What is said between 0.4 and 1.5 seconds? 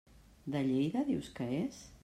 De Lleida dius que